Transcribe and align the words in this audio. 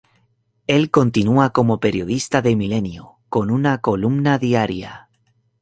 Él 0.65 0.89
continúa 0.89 1.51
como 1.51 1.79
periodista 1.79 2.41
de 2.41 2.55
Milenio 2.55 3.17
con 3.29 3.51
una 3.51 3.81
columna 3.81 4.39
diaria. 4.39 5.09